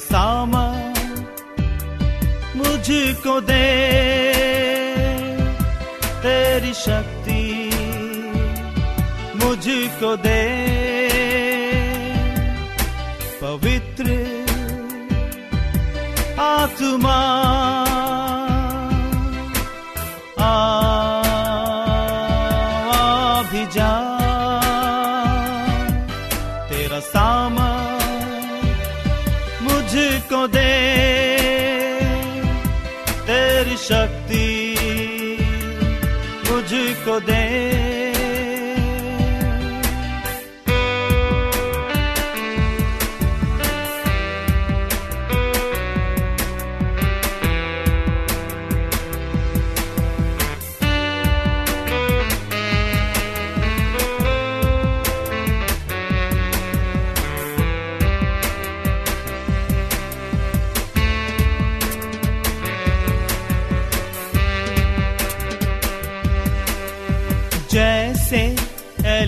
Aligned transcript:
सामा 0.00 0.64
मुझको 2.56 3.40
दे 3.40 3.66
तेरी 6.22 6.72
शक्ति 6.74 7.42
मुझको 9.42 10.10
दे। 10.24 10.40
पवित्र 13.42 14.06
आत्मा 16.40 17.18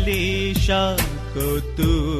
एलिशा 0.02 0.82
को 1.34 1.48
तूने 1.76 2.11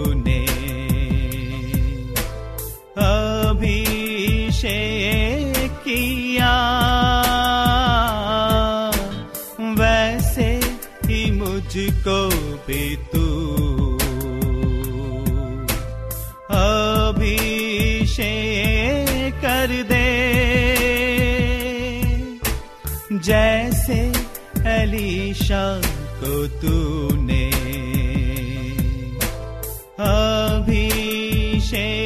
shade. 31.72 32.01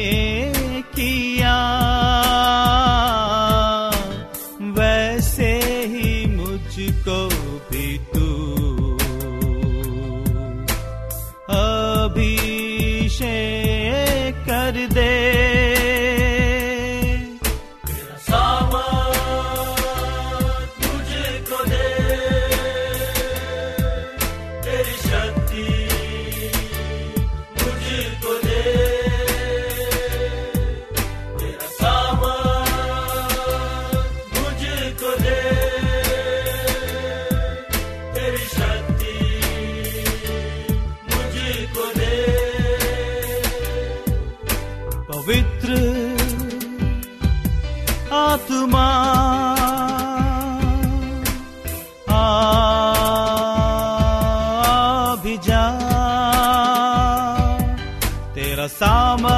तेरा 58.67 58.75
सामा 58.75 59.37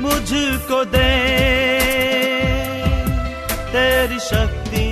मुझको 0.00 0.84
दे 0.84 1.10
तेरी 3.72 4.18
शक्ति 4.18 4.86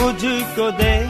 मुझको 0.00 0.70
दे। 0.80 1.07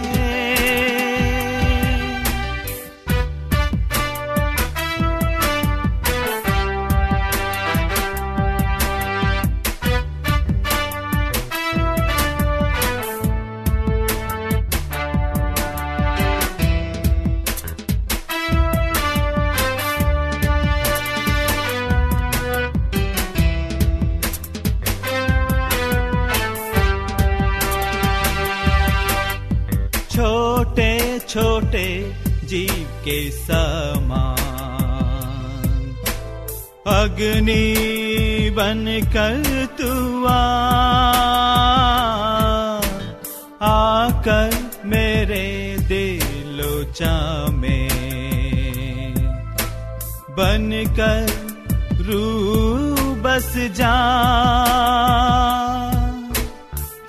अग्नि 36.88 38.50
बन 38.56 38.84
कर 39.14 39.42
तुआ। 39.78 40.38
आकर 43.68 44.54
मेरे 44.84 45.46
दिलोचा 45.88 47.16
में 47.52 47.88
बन 50.38 50.70
कर 50.98 51.26
रू 52.06 52.24
बस 53.22 53.52
जा। 53.78 53.96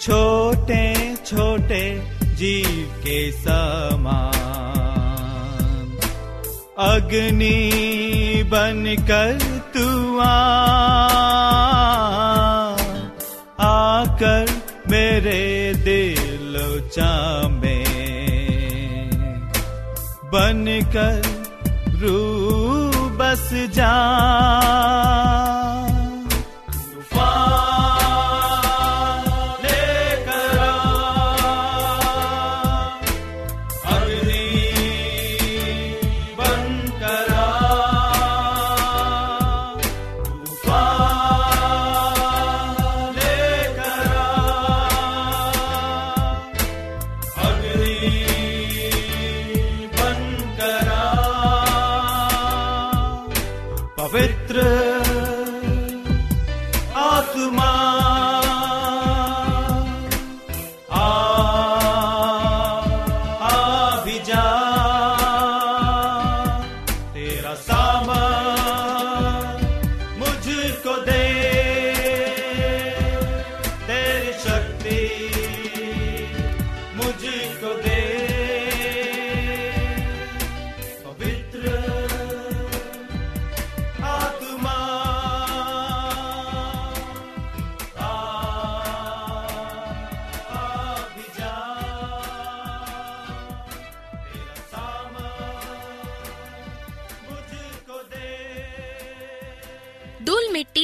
छोटे 0.01 0.83
छोटे 1.25 1.83
जीव 2.35 2.85
के 2.99 3.19
समान। 3.31 4.27
अग्नि 6.79 7.57
बन 8.43 8.83
कर 9.11 9.49
तू 9.79 10.19
आ 10.19 10.23
आकर 13.65 14.51
मेरे 14.91 15.43
दिल 15.85 16.55
में 17.61 17.85
बनकर 20.33 21.21
रू 22.01 22.19
बस 23.19 23.49
जा। 23.77 23.95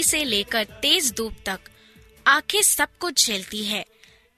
से 0.05 0.23
लेकर 0.23 0.63
तेज 0.63 1.11
धूप 1.11 1.35
तक 1.45 1.59
आँखें 2.27 2.61
सब 2.61 2.97
कुछ 2.97 3.25
झेलती 3.25 3.65
है। 3.65 3.85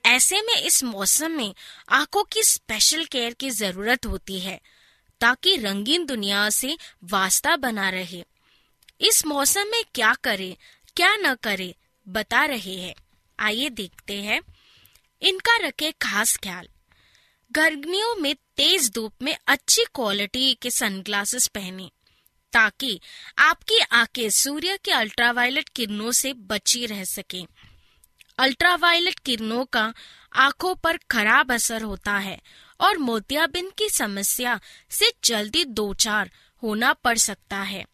ऐसे 0.06 0.42
में 0.42 0.56
इस 0.56 0.84
मौसम 0.84 1.31
में 1.31 1.56
आँखों 1.90 2.24
की 2.24 2.44
स्पेशल 2.44 3.06
केयर 3.06 3.34
की 3.34 3.50
ज़रूरत 3.50 4.06
होती 4.06 4.40
है, 4.40 4.62
ताकि 5.22 5.56
रंगीन 5.58 6.06
दुनिया 6.06 6.50
से 6.50 6.78
वास्ता 7.04 7.56
बना 7.56 7.90
रहे। 7.90 8.24
इस 9.02 9.25
मौसम 9.25 9.66
में 9.68 9.84
क्या 9.96 10.14
करे, 10.14 10.58
क्या 10.96 11.16
न 11.16 11.36
करे, 11.36 11.75
बता 12.08 12.46
रहे 12.46 12.75
हैं। 12.75 12.96
आइए 13.40 13.69
देखते 13.69 14.22
हैं। 14.22 14.42
इनका 15.22 15.58
रखे 15.58 15.92
खास 15.92 16.38
ख्याल। 16.38 16.68
गर्मियों 17.52 18.16
में 18.16 18.36
तेज 18.36 18.92
धूप 18.92 19.14
में 19.22 19.38
अच्छी 19.48 19.84
क्वालिटी 19.96 20.54
के 20.54 20.72
सनग्लासेस 20.72 21.48
पहने। 21.48 21.92
ताकि 22.57 23.00
आपकी 23.38 23.80
आँखें 23.80 24.30
सूर्य 24.30 24.77
के 24.86 24.92
अल्ट्रावायलेट 24.92 25.69
किरणों 25.69 26.12
से 26.12 26.33
बची 26.33 26.86
रह 26.86 27.04
सके। 27.04 27.42
अल्ट्रावायलेट 28.39 29.19
किरणों 29.19 29.65
का 29.65 29.94
आँखों 30.36 30.75
पर 30.75 30.98
खराब 31.12 31.51
असर 31.51 31.81
होता 31.81 32.18
है 32.18 32.39
और 32.80 32.98
मोतियाबिंद 32.98 33.71
की 33.77 33.89
समस्या 33.89 34.59
से 34.89 35.12
जल्दी 35.24 35.65
दो 35.65 35.94
चार 35.94 36.31
होना 36.63 36.94
पड़ 36.94 37.18
सकता 37.18 37.57
है। 37.57 37.86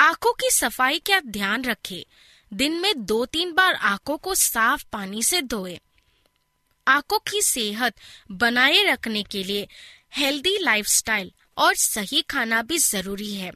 आँखों 0.00 0.32
की 0.32 0.50
सफ़ाई 0.50 0.98
का 0.98 1.20
ध्यान 1.20 1.64
रखें। 1.64 2.02
दिन 2.52 2.80
में 2.80 2.92
दो 3.04 3.24
तीन 3.24 3.52
बार 3.52 3.74
आँखों 3.74 4.18
को 4.18 4.34
साफ़ 4.34 4.84
पानी 4.92 5.22
से 5.22 5.42
धोए। 5.42 5.80
आँखों 6.88 7.18
की 7.18 7.42
सेहत 7.42 7.94
बनाए 8.30 8.82
रखने 8.82 9.22
के 9.22 9.44
लिए 9.44 9.68
हेल्दी 10.16 10.58
लाइफस्टाइल 10.58 11.32
और 11.58 11.74
सही 11.74 12.22
खाना 12.22 12.62
भी 12.62 12.78
ज़रूरी 12.78 13.34
है। 13.34 13.52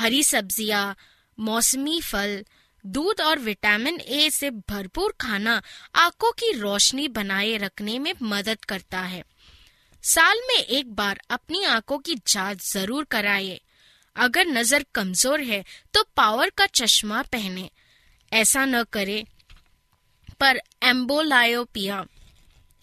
हरी 0.00 0.22
सब्ज़ियाँ, 0.24 0.96
मौसमी 1.38 2.00
फल 2.02 2.44
दूध 2.84 3.20
और 3.20 3.38
विटामिन 3.38 3.98
ए 4.00 4.28
से 4.30 4.50
भरपूर 4.50 5.14
खाना 5.20 5.60
आँखों 5.94 6.30
की 6.32 6.52
रोशनी 6.52 7.08
बनाए 7.10 7.56
रखने 7.56 7.98
में 7.98 8.12
मदद 8.22 8.64
करता 8.64 9.00
है। 9.00 9.22
साल 10.04 10.40
में 10.48 10.54
एक 10.56 10.94
बार 10.94 11.20
अपनी 11.30 11.62
आँखों 11.66 11.98
की 11.98 12.14
जाँच 12.26 12.62
ज़रूर 12.66 13.04
कराइए 13.04 13.60
अगर 14.16 14.46
नज़र 14.46 14.84
कमज़ोर 14.94 15.40
है 15.42 15.62
तो 15.94 16.04
पावर 16.16 16.50
का 16.50 16.66
चश्मा 16.66 17.22
पहने। 17.32 17.68
ऐसा 18.32 18.64
न 18.64 18.82
करे। 18.92 19.24
पर 20.40 20.60
एम्बोलायोपिया 20.84 22.04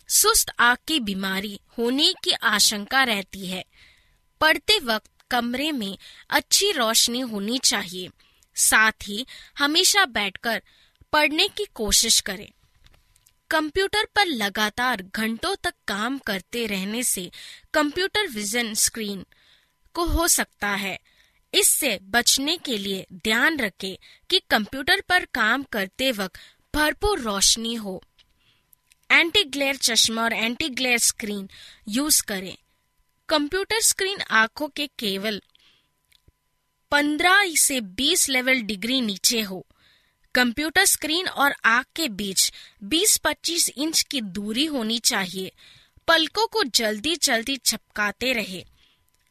सुस्त 0.10 0.52
आँख 0.60 0.80
की 0.88 1.00
बीमारी 1.02 1.60
होने 1.78 2.13
की 2.24 2.31
आशंका 2.46 3.04
रहती 3.06 3.48
है। 3.48 3.63
पढ़ते 4.42 4.80
वक्त 4.84 5.12
कमरे 5.31 5.71
में 5.71 5.97
अच्छी 6.29 6.71
रोशनी 6.71 7.19
होनी 7.19 7.57
चाहिए। 7.57 8.09
साथ 8.56 8.91
ही 8.91 9.25
हमेशा 9.57 10.06
बैठकर 10.06 10.62
पढ़ने 11.13 11.47
की 11.47 11.65
कोशिश 11.65 12.19
करें। 12.19 12.51
कंप्यूटर 13.50 14.06
पर 14.15 14.25
लगातार 14.25 15.01
घंटों 15.15 15.56
तक 15.56 15.74
काम 15.88 16.18
करते 16.18 16.65
रहने 16.65 17.03
से 17.03 17.31
कंप्यूटर 17.74 18.27
विजन 18.27 18.74
स्क्रीन 18.74 19.25
को 19.94 20.06
हो 20.06 20.27
सकता 20.27 20.68
है। 20.68 21.00
इससे 21.53 22.00
बचने 22.03 22.57
के 22.57 22.77
लिए 22.77 23.06
ध्यान 23.13 23.59
रखें 23.59 23.97
कि 24.29 24.41
कंप्यूटर 24.50 25.01
पर 25.09 25.25
काम 25.25 25.63
करते 25.63 26.12
वक्त 26.12 26.39
भरपूर 26.75 27.19
रोशनी 27.19 27.74
हो। 27.74 28.03
एंटी 29.12 29.44
ग्लेयर 29.44 29.75
चश्मा 29.75 30.24
और 30.24 30.33
एंटी 30.33 30.69
ग्लेयर 30.69 30.97
स्क्रीन 30.97 31.50
यूज़ 31.88 32.24
करें। 32.24 32.57
कंप्यूटर 33.29 33.79
स्क्रीन 33.79 34.18
आँखों 34.31 34.68
के 34.68 34.88
केवल 34.88 35.41
15 36.91 37.57
से 37.57 37.81
20 37.81 38.29
लेवल 38.29 38.62
डिग्री 38.62 39.01
नीचे 39.01 39.41
हो। 39.41 39.65
कंप्यूटर 40.35 40.85
स्क्रीन 40.85 41.27
और 41.27 41.55
आँख 41.65 41.86
के 41.96 42.07
बीच 42.07 42.53
20-25 42.84 43.69
इंच 43.77 44.01
की 44.01 44.22
दूरी 44.22 44.65
होनी 44.65 45.00
चाहिए। 45.00 45.51
पलकों 46.07 46.48
को 46.48 46.63
जल्दी 46.63 47.15
जल्दी 47.15 47.57
छपकाते 47.57 48.34
रहे। 48.34 48.65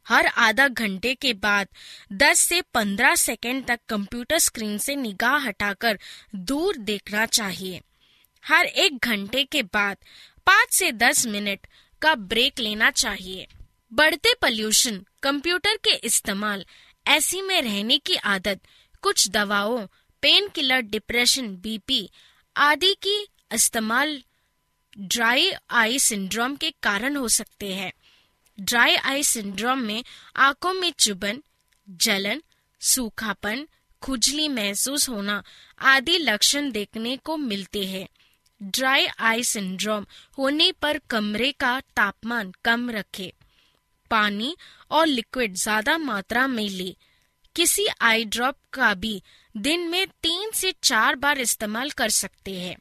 हर 0.07 0.27
आधा 0.27 0.69
घंटे 0.69 1.15
के 1.15 1.33
बाद 1.33 1.69
10 2.13 2.41
से 2.41 2.63
15 2.63 3.15
सेकंड 3.15 3.67
तक 3.67 3.81
कंप्यूटर 3.89 4.39
स्क्रीन 4.39 4.79
से 4.79 4.97
निगाह 4.97 5.37
हटाकर 5.37 5.99
दूर 6.35 6.77
देखना 6.77 7.27
चाहिए। 7.27 7.81
हर 8.45 8.67
एक 8.67 8.99
घंटे 8.99 9.45
के 9.45 9.63
बाद 9.63 9.97
5 10.47 10.71
से 10.71 10.93
10 10.93 11.27
मिनट 11.27 11.67
का 12.03 12.15
ब्रेक 12.15 12.59
लेना 12.59 12.91
चाहिए। 12.91 13.47
बढ़ते 13.93 14.35
पॉल्यूशन 14.35 15.07
कंप्यूटर 15.23 15.77
के 15.77 15.91
इस्तेमाल, 15.91 16.67
ऐसी 17.07 17.43
में 17.43 17.63
रहने 17.63 17.99
की 17.99 18.17
आदत, 18.17 18.61
कुछ 19.03 19.29
दवाओं 19.29 19.87
पेन 20.23 20.49
किलर 20.49 20.81
डिप्रेशन 20.81 21.57
बीपी 21.57 22.11
आदि 22.57 22.95
की 22.95 23.29
इस्तेमाल 23.55 24.23
ड्राई 24.99 25.53
आई 25.71 25.99
सिंड्रोम 25.99 26.57
के 26.57 26.71
कारण 26.71 27.17
हो 27.17 27.29
सकते 27.29 27.75
हैं। 27.75 27.93
ड्राई 28.61 28.97
आई 28.97 29.23
सिंड्रोम 29.23 29.79
में 29.79 30.05
आँखों 30.37 30.73
में 30.73 30.93
चुभन, 30.99 31.43
जलन, 31.91 32.43
सूखापन, 32.81 33.69
खुजली 34.03 34.49
महसूस 34.49 35.09
होना 35.09 35.43
आदि 35.79 36.19
लक्षण 36.19 36.71
देखने 36.71 37.17
को 37.17 37.37
मिलते 37.37 37.87
हैं। 37.87 38.09
ड्राई 38.63 39.07
आई 39.07 39.43
सिंड्रोम 39.45 40.07
होने 40.39 40.73
पर 40.73 40.99
कमरे 40.99 41.53
का 41.53 41.81
तापमान 41.81 42.53
कम 42.65 42.91
रखें। 42.91 43.46
पानी 44.11 44.57
और 44.91 45.07
लिक्विड 45.07 45.55
ज़्यादा 45.55 45.97
मात्रा 45.99 46.47
में 46.47 46.69
ले। 46.69 46.95
किसी 47.57 47.87
आई 48.03 48.25
ड्रॉप 48.27 48.57
का 48.73 48.93
भी 48.95 49.23
दिन 49.55 49.89
में 49.91 50.07
तीन 50.23 50.51
से 50.51 50.73
चार 50.83 51.17
बार 51.17 51.39
इस्तेमाल 51.39 51.91
कर 51.91 52.09
सकते 52.13 52.55
हैं। 52.55 52.77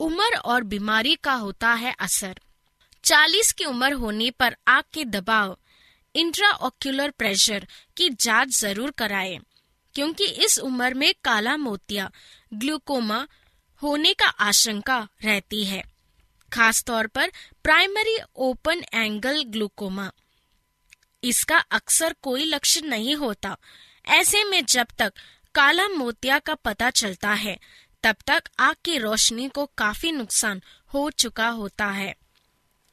उम्र 0.00 0.36
और 0.36 0.64
बीमारी 0.64 1.14
का 1.14 1.32
होता 1.34 1.72
है 1.74 1.94
असर। 1.98 2.40
40 3.04 3.52
की 3.52 3.64
उम्र 3.64 3.92
होने 3.94 4.30
पर 4.30 4.56
आग 4.68 4.84
के 4.92 5.04
दबाव 5.06 5.56
इंट्राओक्यूलर 6.14 7.10
प्रेशर 7.10 7.66
की 7.96 8.08
जाँच 8.10 8.58
ज़रूर 8.58 8.90
कराएँ, 8.90 9.38
क्योंकि 9.94 10.26
इस 10.44 10.58
उम्र 10.60 10.94
में 10.94 11.12
काला 11.24 11.56
मोतिया 11.56 12.10
ग्लूकोमा 12.54 13.26
होने 13.82 14.12
का 14.14 14.26
आशंका 14.26 14.98
रहती 15.24 15.64
है। 15.64 15.82
खासतौर 16.52 17.06
पर 17.06 17.30
प्राइमरी 17.64 18.16
ओपन 18.38 18.82
एंगल 18.94 19.42
ग्लूकोमा 19.44 20.10
इसका 21.24 21.58
अक्सर 21.58 22.14
कोई 22.22 22.44
लक्षण 22.44 22.86
नहीं 22.86 23.16
होता। 23.16 23.56
ऐसे 24.06 24.44
में 24.44 24.64
जब 24.64 24.86
तक 24.98 25.12
काला 25.54 25.88
मोतिया 25.88 26.38
का 26.38 26.54
पता 26.54 26.90
चलता 26.90 27.32
है, 27.32 27.58
तब 28.02 28.16
तक 28.26 28.42
आग 28.58 28.76
की 28.84 28.98
रोशनी 28.98 29.48
को 29.48 29.66
काफ़ी 29.66 30.12
नुकसान 30.12 30.62
हो 30.94 31.10
चुका 31.10 31.48
होता 31.48 31.86
है। 31.86 32.14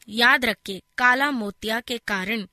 याद 0.09 0.45
रखिए, 0.45 0.81
काला 0.97 1.31
मोतिया 1.31 1.79
के 1.79 1.97
कारण 1.97 2.47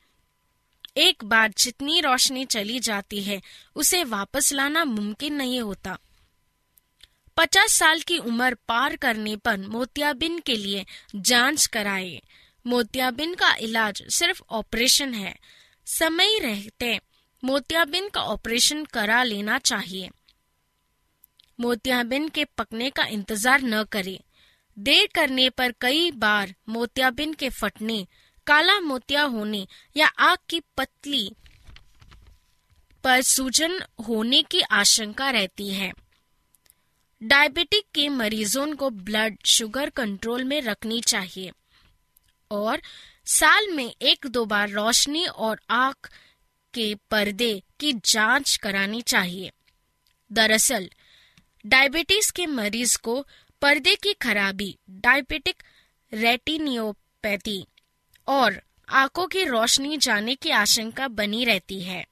एक 0.96 1.24
बार 1.24 1.52
जितनी 1.58 2.00
रोशनी 2.00 2.44
चली 2.44 2.80
जाती 2.80 3.22
है, 3.22 3.42
उसे 3.74 4.04
वापस 4.04 4.52
लाना 4.52 4.84
मुमकिन 4.84 5.34
नहीं 5.34 5.60
होता। 5.60 5.98
पचास 7.36 7.72
साल 7.72 8.00
की 8.00 8.18
उम्र 8.18 8.54
पार 8.54 8.96
करने 8.96 9.36
पर 9.36 9.58
मोतियाबिंद 9.58 10.40
के 10.40 10.56
लिए 10.56 10.86
जाँच 11.16 11.66
कराए 11.66 12.22
मोतियाबिंद 12.66 13.36
का 13.36 13.54
इलाज 13.54 14.02
सिर्फ़ 14.10 14.42
ऑपरेशन 14.50 15.14
है। 15.14 15.38
समय 15.88 16.38
रहते 16.38 17.00
मोतियाबिंद 17.42 18.10
का 18.10 18.20
ऑपरेशन 18.22 18.84
करा 18.84 19.22
लेना 19.22 19.58
चाहिए। 19.58 20.08
मोतियाबिंद 21.60 22.30
के 22.30 22.44
पकने 22.44 22.90
का 22.90 23.04
इंतज़ार 23.04 23.62
न 23.62 23.82
करें। 23.84 24.18
देर 24.76 25.08
करने 25.14 25.48
पर 25.50 25.72
कई 25.80 26.10
बार 26.10 26.54
मोतियाबिंद 26.68 27.34
के 27.36 27.48
फटने, 27.50 28.06
काला 28.46 28.78
मोतिया 28.80 29.22
होने 29.22 29.66
या 29.96 30.06
आग 30.06 30.38
की 30.48 30.60
पतली 30.76 31.30
पर 33.04 33.20
सूजन 33.22 33.80
होने 34.08 34.42
की 34.42 34.60
आशंका 34.60 35.30
रहती 35.30 35.68
है। 35.68 35.92
डायबिटिक 37.22 37.84
के 37.94 38.08
मरीजों 38.08 38.66
को 38.76 38.90
ब्लड 38.90 39.36
शुगर 39.46 39.90
कंट्रोल 39.90 40.44
में 40.44 40.60
रखनी 40.62 41.00
चाहिए 41.00 41.50
और 42.50 42.82
साल 43.30 43.68
में 43.68 43.94
एक 44.02 44.26
दो 44.26 44.44
बार 44.44 44.70
रोशनी 44.70 45.26
और 45.26 45.60
आँख 45.70 46.10
के 46.74 46.94
पर्दे 46.94 47.62
की 47.80 47.92
जाँच 47.92 48.56
करानी 48.56 49.02
चाहिए। 49.02 49.50
दरअसल, 50.32 50.90
डायबिटीज़ 51.66 52.32
के 52.32 52.46
मरीज़ 52.46 52.98
को 52.98 53.26
पर्दे 53.62 53.94
की 53.94 54.12
खराबी, 54.12 54.78
डायबिटिक 54.90 55.62
रेटिनियोपैथी 56.12 57.66
और 58.28 58.62
आँखों 58.88 59.26
की 59.26 59.44
रोशनी 59.44 59.96
जाने 59.96 60.34
की 60.34 60.50
आशंका 60.50 61.08
बनी 61.08 61.44
रहती 61.44 61.80
है। 61.80 62.06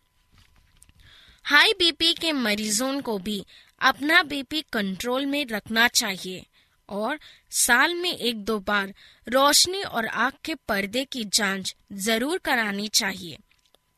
हाई 1.44 1.72
बीपी 1.72 2.12
के 2.12 2.32
मरीजों 2.32 3.00
को 3.00 3.18
भी 3.18 3.46
अपना 3.80 4.22
बीपी 4.22 4.64
कंट्रोल 4.72 5.26
में 5.26 5.46
रखना 5.46 5.88
चाहिए। 5.88 6.46
और 6.88 7.18
साल 7.50 7.94
में 7.94 8.10
एक 8.10 8.44
दो 8.44 8.58
बार 8.60 8.92
रोशनी 9.26 9.82
और 9.82 10.06
आग 10.06 10.32
के 10.44 10.54
पर्दे 10.68 11.04
की 11.04 11.24
जाँच 11.26 11.74
ज़रूर 11.92 12.38
करानी 12.38 12.88
चाहिए, 12.88 13.38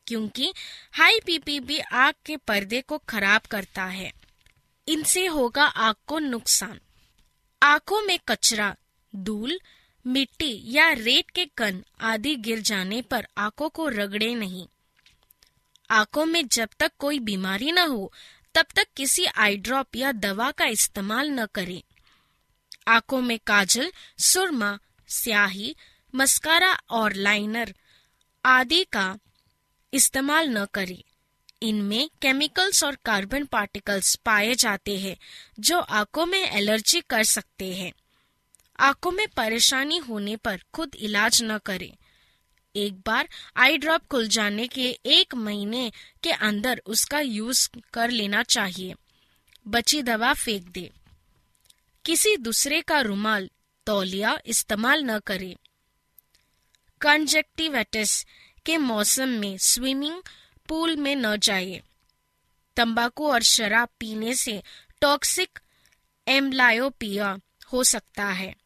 क्योंकि 0.06 0.52
हाई 0.92 1.20
भी 1.26 1.78
आँख 1.80 2.14
के 2.26 2.36
पर्दे 2.38 2.80
को 2.80 2.98
खराब 2.98 3.46
करता 3.50 3.84
है। 3.84 4.12
इनसे 4.88 5.26
होगा 5.26 5.64
आग 5.64 5.94
को 6.06 6.18
नुकसान। 6.18 6.78
आँखों 7.62 8.00
में 8.02 8.18
कचरा, 8.28 8.74
धूल, 9.12 9.58
मिट्टी 10.04 10.60
या 10.66 10.90
रेत 10.92 11.30
के 11.30 11.44
कण 11.56 11.80
आदि 12.00 12.34
गिर 12.36 12.60
जाने 12.60 13.00
पर 13.02 13.26
आँखों 13.38 13.68
को 13.68 13.88
रगड़े 13.88 14.34
नहीं। 14.34 14.66
आँखों 15.90 16.24
में 16.26 16.46
जब 16.48 16.68
तक 16.80 16.92
कोई 16.98 17.18
बीमारी 17.18 17.72
न 17.72 17.78
हो, 17.78 18.12
तब 18.54 18.66
तक 18.76 18.86
किसी 18.96 19.24
आई 19.26 19.56
ड्रॉप 19.56 19.96
या 19.96 20.12
दवा 20.12 20.50
का 20.50 20.66
इस्तेमाल 20.66 21.30
न 21.30 21.46
करें। 21.46 21.82
आँखों 22.88 23.20
में 23.20 23.38
काजल, 23.46 23.92
सुरमा, 24.18 24.78
स्याही, 25.08 25.76
मस्कारा 26.14 26.78
और 26.90 27.12
लाइनर 27.12 27.74
आदि 28.44 28.84
का 28.84 29.18
इस्तेमाल 29.94 30.48
न 30.48 30.64
करें। 30.64 31.04
इनमें 31.62 32.10
केमिकल्स 32.22 32.84
और 32.84 32.98
कार्बन 33.04 33.44
पार्टिकल्स 33.44 34.14
पाए 34.16 34.54
जाते 34.54 34.98
हैं, 34.98 35.16
जो 35.60 35.78
आँखों 35.78 36.26
में 36.26 36.50
एलर्जी 36.50 37.00
कर 37.00 37.24
सकते 37.24 37.76
हैं। 37.76 37.92
आँखों 38.80 39.10
में 39.10 39.28
परेशानी 39.28 39.96
होने 39.96 40.36
पर 40.36 40.62
खुद 40.74 40.94
इलाज 40.94 41.42
न 41.42 41.58
करें। 41.58 41.96
एक 42.76 42.94
बार 42.94 43.28
आई 43.56 43.78
ड्रॉप 43.78 44.02
खुल 44.06 44.28
जाने 44.28 44.66
के 44.66 44.98
एक 45.06 45.34
महीने 45.34 45.92
के 46.22 46.30
अंदर 46.30 46.82
उसका 46.86 47.20
यूज़ 47.20 47.68
कर 47.94 48.10
लेना 48.10 48.42
चाहिए। 48.42 48.94
बची 49.68 50.02
दवा 50.02 50.32
फेंक 50.34 50.62
दे। 50.62 50.97
किसी 52.08 52.36
दूसरे 52.36 52.80
का 52.80 53.00
रुमाल 53.00 53.50
तौलिया 53.86 54.38
इस्तेमाल 54.46 55.02
न 55.02 55.18
करें। 55.18 55.56
कंजक्टिविटिस 57.00 58.26
के 58.66 58.76
मौसम 58.76 59.28
में 59.28 59.58
स्विमिंग 59.58 60.22
पूल 60.68 60.96
में 60.96 61.16
न 61.16 61.36
जाए। 61.36 61.82
तंबाकू 62.76 63.28
और 63.28 63.42
शराब 63.42 63.88
पीने 64.00 64.34
से 64.34 64.62
टॉक्सिक 65.00 65.58
एम्ब्लायोपिया 66.28 67.40
हो 67.72 67.84
सकता 67.84 68.26
है। 68.26 68.56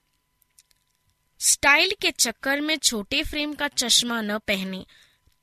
स्टाइल 1.41 1.93
के 2.01 2.11
चक्कर 2.11 2.61
में 2.61 2.79
छोटे 2.79 3.23
फ्रेम 3.23 3.55
का 3.55 3.69
चश्मा 3.69 4.21
न 4.21 4.39
पहने। 4.39 4.87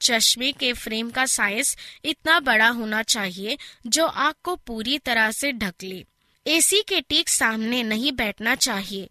चश्मे 0.02 0.52
के 0.52 0.74
फ्रेम 0.74 1.12
का 1.12 1.26
साइज़ 1.26 1.78
इतना 2.06 2.40
बड़ा 2.40 2.70
होना 2.70 3.04
चाहिए 3.04 3.58
जो 3.88 4.06
आग 4.06 4.34
को 4.44 4.56
पूरी 4.56 4.98
तरह 5.00 5.32
से 5.32 5.52
ढक 5.52 5.76
ले। 5.84 6.06
एसी 6.50 6.82
के 6.82 7.00
ठीक 7.02 7.30
सामने 7.30 7.82
नहीं 7.84 8.12
बैठना 8.12 8.54
चाहिए। 8.56 9.10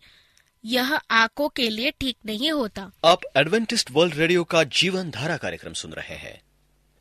यह 0.64 0.94
आँखों 1.10 1.48
के 1.48 1.68
लिए 1.70 1.90
ठीक 1.90 2.16
नहीं 2.26 2.50
होता। 2.52 2.90
आप 3.04 3.20
एडवेंटिस्ट 3.36 3.90
वर्ल्ड 3.90 4.14
रेडियो 4.14 4.44
का 4.44 4.62
जीवन 4.64 5.10
धारा 5.10 5.36
कार्यक्रम 5.36 5.72
सुन 5.72 5.92
रहे 5.92 6.16
हैं। 6.16 6.40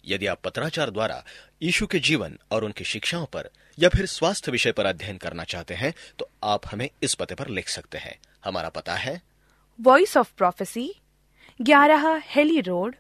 यदि 0.06 0.26
आप 0.26 0.42
पत्राचार 0.44 0.90
द्वारा 0.90 1.24
यीशु 1.62 1.88
के 1.88 2.00
जीवन 2.00 2.38
और 2.52 2.64
उनकी 2.64 2.84
शिक्षाओं 2.84 3.26
पर 3.26 3.50
या 3.80 3.90
फिर 3.90 4.06
स्वास्थ्य 4.06 4.52
विषय 4.52 4.72
पर 4.72 4.86
अध्ययन 4.86 5.18
करना 5.18 5.44
चाहते 5.44 5.74
हैं 5.74 5.94
तो 6.20 6.30
आप 6.44 6.68
हमें 6.72 6.90
इस 7.04 7.16
पते 7.16 7.36
पर 7.36 7.48
लिख 7.48 7.70
सकते 7.70 7.98
हैं। 7.98 8.16
हमारा 8.46 8.70
पता 8.70 8.96
है। 8.96 9.22
वॉइस 9.80 10.16
ऑफ़ 10.18 10.32
प्रोफेसी 10.38 10.90
ग्यारह 11.62 12.22
हेली 12.26 12.62
रोड 12.62 12.96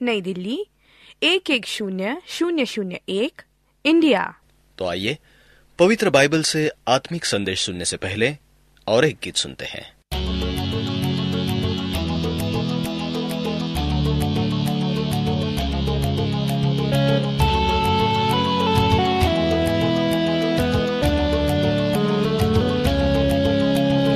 नई 0.00 0.20
दिल्ली 0.20 0.58
एक 1.22 1.50
एक 1.50 1.66
शून्य 1.66 2.16
शून्य 2.28 2.66
शून्य 2.66 3.00
एक 3.08 3.42
इंडिया। 3.84 4.34
तो 4.78 4.84
आइए 4.84 5.18
पवित्र 5.78 6.10
बाइबल 6.10 6.42
से 6.42 6.70
आत्मिक 6.88 7.24
संदेश 7.24 7.60
सुनने 7.60 7.84
से 7.84 7.96
पहले 7.96 8.36
और 8.86 9.04
एक 9.04 9.16
गीत 9.24 9.36
सुनते 9.36 9.64
हैं। 9.64 9.82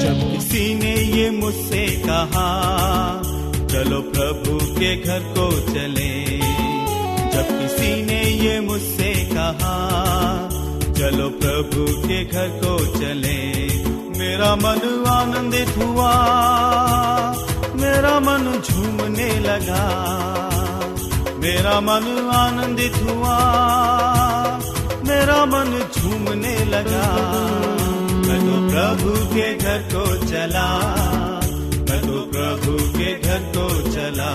जब 0.01 0.33
किसी 0.33 0.75
ने 0.75 0.95
ये 0.95 1.31
मुझसे 1.31 1.87
कहा, 1.87 2.49
चलो 3.67 4.01
प्रभु 4.03 4.59
के 4.77 4.97
घर 4.97 5.21
को 5.21 5.51
चले। 5.75 6.39
जब 7.29 7.61
किसी 7.61 8.03
ने 8.03 8.23
ये 8.23 8.61
मुझसे 8.61 9.15
कहा 9.35 10.58
चलो 10.99 11.29
प्रभु 11.31 11.83
के 12.09 12.25
घर 12.25 12.49
को 12.49 12.79
चले। 12.99 13.39
मेरा 14.19 14.55
मन 14.57 14.81
आनंदित 15.09 15.69
हुआ, 15.77 16.15
मेरा 17.75 18.15
मन 18.21 18.47
झूमने 18.65 19.29
लगा। 19.39 19.85
मेरा 21.39 21.81
मन 21.81 22.09
आनंदित 22.35 22.97
हुआ, 23.03 23.37
मेरा 25.09 25.45
मन 25.45 25.71
झूमने 25.97 26.57
लगा। 26.65 27.07
मैं 28.27 28.41
तो 28.41 28.57
प्रभु 28.69 29.15
के 29.35 29.55
घर 29.55 29.79
को 29.95 30.05
चला, 30.27 30.67
मैं 31.91 32.01
तो 32.03 32.19
प्रभु 32.33 32.77
के 32.99 33.13
घर 33.21 33.39
को 33.57 33.69
चला, 33.93 34.33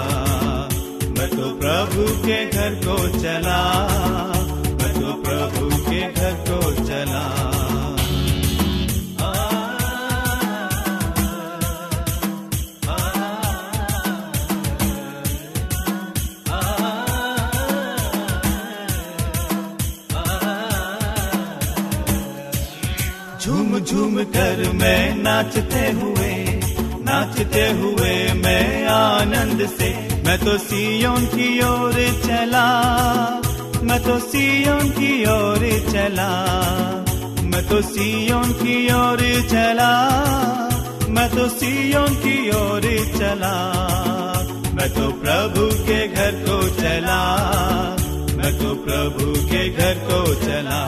मैं 1.20 1.29
तो 1.29 1.51
प्रभु 1.60 2.08
के 2.25 2.46
घर 2.46 2.75
को 2.86 2.98
चला। 3.20 3.60
के 5.89 6.01
घर 6.12 6.34
को 6.50 6.60
चला 6.86 7.24
झूम 23.43 23.77
झूम 23.79 24.17
कर 24.36 24.62
मैं 24.74 25.15
नाचते 25.24 25.86
हुए 26.01 26.34
नाचते 27.08 27.67
हुए 27.82 28.13
मैं 28.43 28.86
आनंद 28.88 29.65
से 29.77 29.93
मैं 30.25 30.38
तो 30.46 30.58
सियोन 30.67 31.25
की 31.36 31.50
ओर 31.65 32.03
चला 32.27 32.67
मैं 33.84 34.00
तो 34.04 34.18
सियोन 34.20 34.90
की 34.90 35.13
ओर 35.25 35.63
चला, 35.90 36.30
मैं 37.44 37.63
तो 37.70 37.82
सियोन 37.82 38.52
की 38.62 38.75
ओर 38.94 39.22
चला, 39.50 39.92
मैं 41.10 41.28
तो 41.30 41.48
सियोन 41.50 42.16
की 42.16 42.38
ओर 42.50 42.86
चला, 43.18 43.54
मैं 44.75 44.90
तो 44.94 45.12
प्रभु 45.22 45.66
के 45.86 46.00
घर 46.08 46.40
को 46.46 46.58
चला, 46.80 47.20
मैं 48.38 48.54
तो 48.60 48.74
प्रभु 48.86 49.32
के 49.52 49.70
घर 49.70 50.00
को 50.10 50.24
चला, 50.46 50.82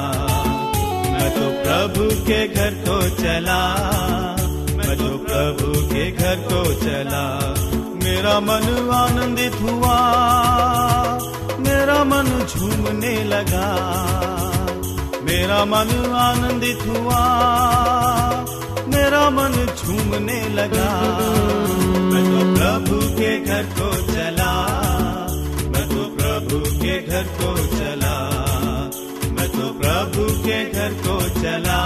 मैं 1.12 1.30
तो 1.36 1.52
प्रभु 1.64 2.10
के 2.26 2.48
घर 2.48 2.74
को 2.88 3.00
चला, 3.22 3.62
मैं 4.78 4.98
तो 4.98 5.18
प्रभु 5.28 5.72
के 5.94 6.12
घर 6.12 6.36
को 6.50 6.64
चला, 6.82 7.26
मेरा 8.04 8.40
मन 8.40 8.90
आनंदित 8.96 9.62
हुआ। 9.62 10.00
मेरा 11.66 12.04
मन 12.04 12.46
झूमने 12.56 13.24
लगा। 13.24 13.68
मेरा 15.24 15.66
मन 15.66 16.14
आनंदित 16.16 16.80
हुआ। 16.88 17.26
मेरा 18.88 19.30
मन 19.30 19.68
झूमने 19.84 20.50
लगा। 20.50 20.92
मैं 21.98 22.24
तो 22.24 22.60
प्रभु 22.60 23.02
के 23.02 23.40
घर 23.40 23.64
को 23.64 24.14
चला। 24.14 24.52
मैं 25.66 25.90
तो 25.90 26.16
प्रभु 26.16 26.60
के 26.80 27.08
घर 27.08 27.24
को 27.24 27.58
चला। 27.58 28.30
मैं 29.32 29.50
तो 29.50 29.80
प्रभु 29.80 30.48
के 30.48 30.72
घर 30.72 30.94
को 30.94 31.42
चला। 31.42 31.82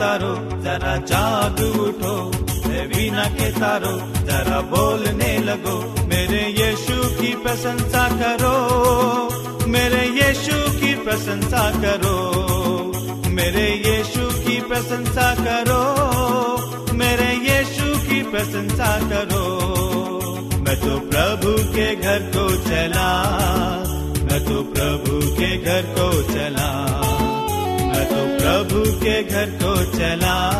तारो, 0.00 0.62
जरा 0.62 0.96
जाग 0.96 1.80
उठो। 1.80 2.32
है 2.48 2.86
वीणा 2.86 3.24
के 3.24 3.52
तारो, 3.52 3.98
जरा 4.26 4.60
बोलने 4.60 5.38
लगो। 5.38 5.94
मेरे 6.06 6.46
यीशु 6.46 7.20
की 7.20 7.36
प्रशंसा 7.36 8.08
करो। 8.08 8.56
मेरे 9.66 10.08
यीशु 10.08 10.80
की 10.80 10.94
प्रशंसा 10.94 11.70
करो। 11.70 12.32
मेरे 13.28 13.82
यीशु 13.86 14.20
की 14.20 14.60
प्रशंसा 14.60 15.34
करो। 15.34 16.92
मेरे 16.92 17.32
यीशु 17.32 18.10
की 18.10 18.22
प्रशंसा 18.22 18.98
करो। 18.98 19.48
मैं 20.58 20.80
तो 20.80 21.00
प्रभु 21.00 21.72
के 21.72 21.96
घर 21.96 22.18
को 22.18 22.56
चला। 22.56 23.22
मैं 24.22 24.44
तो 24.44 24.62
प्रभु 24.62 25.36
के 25.36 25.56
घर 25.56 25.82
को 25.82 26.22
चला। 26.22 27.00
मैं 28.00 28.08
तो 28.08 28.44
प्रभु 28.44 28.92
के 28.92 29.24
घर 29.24 29.46
को 29.46 29.98
चला। 29.98 30.50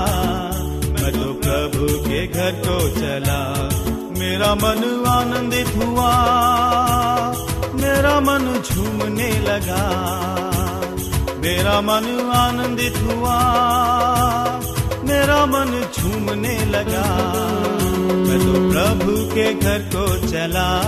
मैं 0.71 1.13
तो 1.13 1.33
प्रभु 1.33 2.09
के 2.09 2.27
घर 2.27 2.53
को 2.53 2.91
चला। 2.91 3.69
मेरा 4.19 4.55
मन 4.55 5.05
आनंदित 5.09 5.67
हुआ। 5.67 6.25
मेरा 7.75 8.21
मन 8.21 8.63
झूमने 8.71 9.39
लगा। 9.39 9.91
मेरा 11.39 11.81
मन 11.81 12.31
आनंदित 12.35 12.95
हुआ। 12.97 13.41
मेरा 15.05 15.47
मन 15.47 15.87
झूमने 15.99 16.65
लगा। 16.65 17.35
मैं 18.15 18.39
तो 18.39 18.73
प्रभु 18.73 19.35
के 19.35 19.55
घर 19.55 19.79
को 19.79 20.29
चला। 20.29 20.83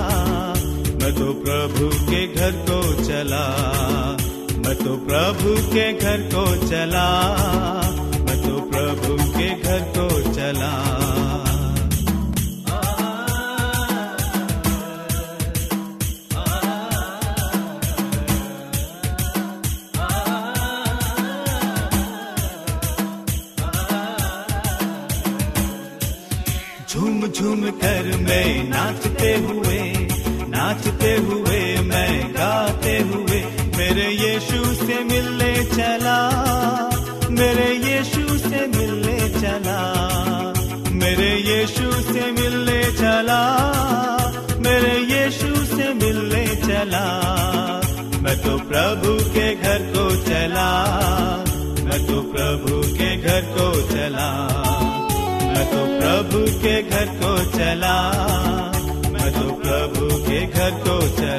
मैं 1.02 1.14
तो 1.14 1.32
प्रभु 1.32 2.10
के 2.10 2.34
घर 2.34 2.52
को 2.52 3.04
चला। 3.04 3.58
मैं 4.72 4.84
तो 4.84 4.92
प्रभु 5.06 5.54
के 5.72 5.86
घर 5.92 6.20
को 6.32 6.44
चला, 6.68 7.08
मैं 8.26 8.36
तो 8.42 8.60
प्रभु 8.70 9.16
के 9.34 9.48
घर 9.62 9.80
को 9.96 10.06
चला। 10.32 10.70
झूम 26.88 27.26
झूम 27.28 27.70
कर 27.82 28.16
मैं 28.22 28.48
नाचते 28.70 29.34
हुए 29.44 29.82
नाचते 30.54 31.14
हुए 31.28 31.60
मैं 31.90 32.12
गाते 32.34 32.98
हुए 33.10 33.31
मेरे 33.82 34.10
यीशु 34.10 34.58
से 34.74 34.96
मिलने 35.04 35.52
चला, 35.70 36.18
मेरे 37.38 37.70
यीशु 37.84 38.36
से 38.38 38.60
मिलने 38.74 39.16
चला, 39.38 39.78
मेरे 41.00 41.30
यीशु 41.48 41.90
से 42.02 42.30
मिलने 42.32 42.78
चला, 43.00 43.40
मेरे 44.66 44.94
यीशु 45.12 45.64
से 45.72 45.92
मिलने 45.94 46.44
चला। 46.66 47.02
मैं 48.22 48.36
तो 48.42 48.56
प्रभु 48.70 49.16
के 49.34 49.48
घर 49.56 49.90
को 49.96 50.06
चला, 50.28 50.68
मैं 51.84 52.00
तो 52.06 52.22
प्रभु 52.32 52.80
के 52.98 53.10
घर 53.16 53.42
को 53.56 53.68
चला, 53.90 54.30
मैं 55.52 55.66
तो 55.72 55.82
प्रभु 55.98 56.44
के 56.62 56.76
घर 56.82 57.06
को 57.18 57.36
चला, 57.58 57.96
मैं 59.12 59.32
तो 59.32 59.50
प्रभु 59.64 60.06
के 60.28 60.46
घर 60.46 60.70
को 60.86 61.00
चला। 61.18 61.31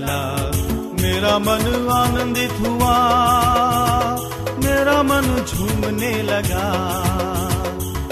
मेरा 1.33 1.39
मन 1.39 1.87
आनंदित 1.89 2.51
हुआ, 2.61 2.95
मेरा 4.63 4.97
मन 5.03 5.27
झूमने 5.49 6.11
लगा। 6.23 6.65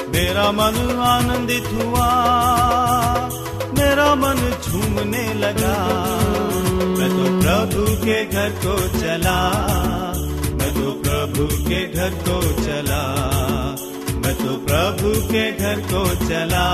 मेरा 0.09 0.45
मन 0.51 0.79
आनंदित 1.07 1.67
हुआ, 1.73 2.07
मेरा 3.77 4.07
मन 4.15 4.41
झूमने 4.63 5.23
लगा। 5.33 5.75
मैं 6.97 7.09
तो 7.11 7.27
प्रभु 7.41 7.85
के 8.05 8.25
घर 8.25 8.49
को 8.65 8.77
चला, 8.97 9.37
मैं 10.57 10.73
तो 10.73 10.91
प्रभु 11.03 11.45
के 11.67 11.85
घर 11.93 12.17
को 12.25 12.41
चला, 12.63 13.03
मैं 14.23 14.35
तो 14.35 14.55
प्रभु 14.65 15.13
के 15.27 15.51
घर 15.51 15.85
को 15.93 16.05
चला, 16.25 16.65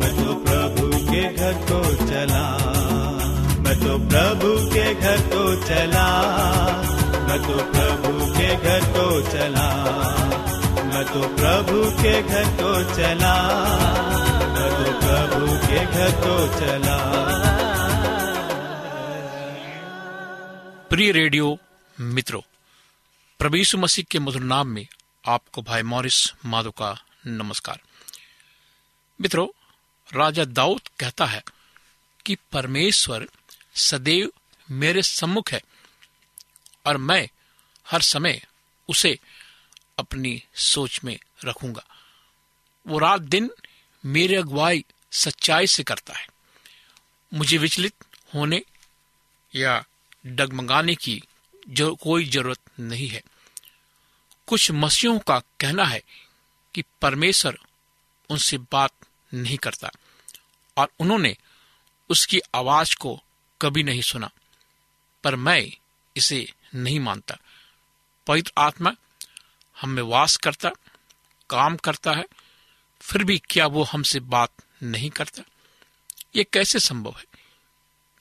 मैं 0.00 0.14
तो 0.16 0.34
प्रभु 0.48 0.88
के 1.12 1.22
घर 1.34 1.60
को 1.70 1.82
चला। 2.06 3.05
मैं 3.66 3.80
तो 3.80 3.98
प्रभु 3.98 4.70
के 4.74 4.94
घर 4.94 5.20
को 5.20 5.66
चला। 5.66 6.22
मैं 7.28 7.42
तो 7.42 7.72
प्रभु 7.72 8.26
के 8.26 8.56
घर 8.56 8.80
को 8.80 9.32
चला। 9.32 9.74
मैं 10.84 11.04
तो 11.04 11.36
प्रभु 11.36 12.02
के 12.02 12.22
घर 12.22 12.44
को 12.44 12.96
चला। 12.96 13.34
मैं 14.48 14.70
तो 14.70 14.92
प्रभु 15.00 15.46
के 15.66 15.86
घर 15.86 16.10
को 16.10 16.60
चला। 16.60 16.98
प्रिय 20.90 21.12
रेडियो 21.12 21.58
मित्रों, 22.00 22.40
प्रभु 23.38 23.78
मसीह 23.78 24.04
के 24.10 24.18
मधुर 24.18 24.42
नाम 24.42 24.66
में 24.66 24.86
आपको 25.28 25.62
भाई 25.62 25.82
मॉरिस 25.82 26.34
माधो 26.46 26.70
का 26.70 27.02
नमस्कार। 27.26 27.80
मित्रों, 29.20 29.48
राजा 30.18 30.44
दाऊद 30.44 30.80
कहता 31.00 31.26
है 31.26 31.44
कि 32.26 32.36
परमेश्वर 32.52 33.26
सदैव 33.76 34.30
मेरे 34.70 35.02
सम्मुख 35.02 35.50
है, 35.52 35.62
और 36.86 36.96
मैं 36.96 37.28
हर 37.86 38.00
समय 38.02 38.40
उसे 38.88 39.18
अपनी 39.98 40.42
सोच 40.54 41.00
में 41.04 41.18
रखूँगा। 41.44 41.84
वो 42.86 42.98
रात 42.98 43.20
दिन 43.20 43.50
मेरी 44.04 44.34
अगुवाई 44.34 44.84
सच्चाई 45.12 45.66
से 45.66 45.82
करता 45.82 46.14
है। 46.14 46.26
मुझे 47.34 47.58
विचलित 47.58 47.94
होने 48.34 48.62
या 49.54 49.84
डगमगाने 50.26 50.94
की 50.94 51.22
जो 51.68 51.94
कोई 51.94 52.24
ज़रूरत 52.24 52.58
नहीं 52.80 53.08
है। 53.08 53.22
कुछ 54.48 54.70
मसीहों 54.70 55.18
का 55.18 55.38
कहना 55.60 55.84
है 55.84 56.02
कि 56.74 56.82
परमेश्वर 57.02 57.58
उनसे 58.30 58.58
बात 58.58 58.92
नहीं 59.34 59.56
करता, 59.56 59.90
और 60.76 60.92
उन्होंने 60.98 61.36
उसकी 62.10 62.40
आवाज़ 62.54 62.94
को 62.96 63.20
कभी 63.62 63.82
नहीं 63.82 64.02
सुना। 64.02 64.30
पर 65.24 65.36
मैं 65.36 65.72
इसे 66.16 66.52
नहीं 66.74 67.00
मानता। 67.00 67.36
पवित्र 68.26 68.52
आत्मा 68.58 68.92
हम 69.80 69.90
में 69.90 70.02
वास 70.02 70.36
करता, 70.36 70.70
काम 71.50 71.76
करता 71.76 72.12
है, 72.12 72.24
फिर 73.00 73.24
भी 73.24 73.38
क्या 73.38 73.66
वो 73.66 73.84
हमसे 73.84 74.20
बात 74.20 74.50
नहीं 74.82 75.10
करता? 75.10 75.42
ये 76.36 76.44
कैसे 76.44 76.80
संभव 76.80 77.14
है? 77.18 77.24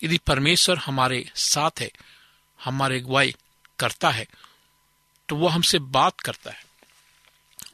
यदि 0.03 0.17
परमेश्वर 0.17 0.77
हमारे 0.77 1.31
साथ 1.35 1.71
है, 1.79 1.91
हमारे 2.63 2.99
अगुवाई 2.99 3.35
करता 3.79 4.09
है 4.09 4.27
तो 5.29 5.35
वो 5.35 5.47
हमसे 5.47 5.79
बात 5.79 6.19
करता 6.19 6.51
है 6.51 6.65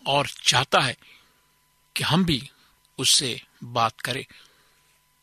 और 0.08 0.28
चाहता 0.28 0.80
है 0.80 0.98
कि 1.96 2.04
हम 2.04 2.26
भी 2.26 2.50
उससे 2.98 3.42
बात 3.64 4.00
करें। 4.00 4.26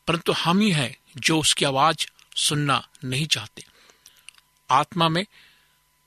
परंतु 0.07 0.31
हम 0.31 0.59
ही 0.59 0.71
हैं 0.71 0.97
जो 1.17 1.39
उसकी 1.39 1.65
आवाज़ 1.65 2.07
सुनना 2.39 2.87
नहीं 3.05 3.27
चाहते। 3.27 3.65
आत्मा 4.69 5.09
में, 5.09 5.25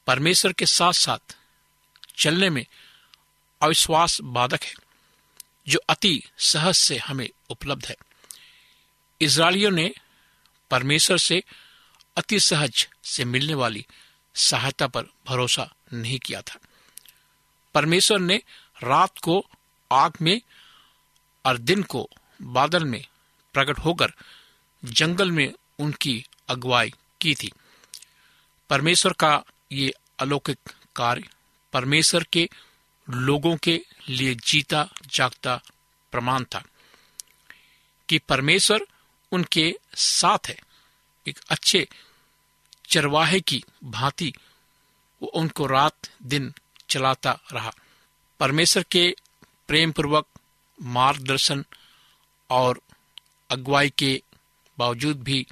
परमेश्वर 0.07 0.53
के 0.53 0.67
साथ 0.67 0.93
साथ 0.93 1.37
चलने 2.19 2.51
में 2.51 2.67
अविश्वास 3.63 4.21
बाधक 4.21 4.63
है, 4.63 4.75
जो 5.69 5.79
अति 5.89 6.23
सहज 6.39 6.75
से 6.75 6.99
हमें 6.99 7.29
उपलब्ध 7.51 7.87
है। 7.87 7.97
इसराइलियों 9.21 9.71
ने 9.71 9.95
परमेश्वर 10.71 11.19
से 11.19 11.43
अति 12.17 12.41
सहज 12.41 12.89
से 13.05 13.25
मिलने 13.25 13.55
वाली 13.55 13.87
सहायता 14.35 14.87
पर 14.87 15.05
भरोसा 15.27 15.75
नहीं 15.93 16.19
किया 16.19 16.43
था। 16.43 16.59
परमेश्वर 17.75 18.19
ने 18.19 18.37
रात 18.83 19.19
को 19.19 19.47
आग 19.93 20.13
में 20.23 20.41
और 21.47 21.59
दिन 21.59 21.83
को 21.83 22.09
बादल 22.43 22.85
में 22.85 23.07
प्रकट 23.53 23.79
होकर 23.79 24.13
जंगल 24.85 25.31
में 25.31 25.53
उनकी 25.83 26.25
अगुवाई 26.49 26.93
की 27.21 27.35
थी। 27.35 27.53
परमेश्वर 28.71 29.13
का 29.13 29.43
ये 29.73 29.93
अलौकिक 30.19 30.59
कार्य 30.97 31.29
परमेश्वर 31.73 32.25
के 32.33 32.49
लोगों 33.11 33.57
के 33.57 33.81
लिए 34.09 34.35
जीता 34.35 34.89
जागता 35.07 35.61
प्रमाण 36.13 36.45
था 36.45 36.65
कि 38.09 38.19
परमेश्वर 38.19 38.87
उनके 39.33 39.79
साथ 39.97 40.39
है। 40.49 40.59
एक 41.27 41.39
अच्छे 41.49 41.89
चरवाहे 42.89 43.41
की 43.41 43.65
भांति 43.85 44.33
वो 45.23 45.29
उनको 45.29 45.67
रात 45.67 45.99
दिन 46.23 46.53
चलाता 46.91 47.39
रहा। 47.53 47.73
परमेश्वर 48.41 48.85
के 48.91 49.15
प्रेम 49.69 49.93
पूर्वक 49.93 50.27
मार्गदर्शन 50.83 51.65
और 52.51 52.81
अगुवाई 53.51 53.91
के 53.91 54.23
बावजूद 54.79 55.23
भी 55.23 55.47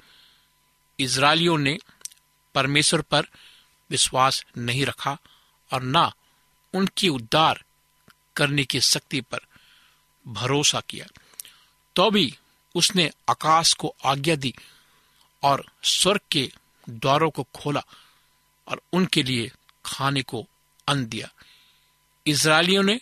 इज़राइलियों 1.01 1.57
ने 1.57 1.77
परमेश्वर 2.55 3.01
पर 3.01 3.27
विश्वास 3.89 4.45
नहीं 4.57 4.85
रखा 4.85 5.17
और 5.73 5.83
न 5.83 6.11
उनकी 6.73 7.09
उद्धार 7.09 7.63
करने 8.35 8.63
की 8.63 8.81
शक्ति 8.81 9.21
पर 9.21 9.39
भरोसा 10.27 10.81
किया। 10.89 11.05
तो 11.95 12.11
भी 12.11 12.37
उसने 12.75 13.11
आकाश 13.29 13.73
को 13.73 13.95
आज्ञा 14.05 14.35
दी 14.35 14.53
और 15.43 15.65
स्वर्ग 15.83 16.21
के 16.31 16.51
द्वारों 16.89 17.29
को 17.29 17.43
खोला 17.43 17.83
और 18.67 18.81
उनके 18.93 19.23
लिए 19.23 19.51
खाने 19.85 20.21
को 20.21 20.47
अन्न 20.87 21.05
दिया। 21.05 21.31
इसराइलियों 22.27 22.83
ने 22.83 23.01